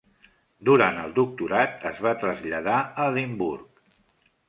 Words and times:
Durant 0.69 0.97
el 1.01 1.13
doctorat, 1.19 1.87
es 1.91 2.01
va 2.07 2.17
traslladar 2.25 2.81
a 2.83 3.11
Edimburg. 3.15 3.83